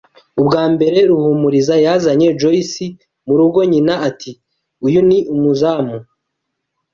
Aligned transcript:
Ubwa 0.39 0.63
mbere 0.73 0.97
Ruhumuriza 1.09 1.75
yazanye 1.85 2.27
Joyce 2.39 2.85
murugo, 3.25 3.59
nyina 3.71 3.93
ati: 4.09 4.31
"Uyu 4.85 4.99
ni 5.07 5.17
umuzamu." 5.33 5.97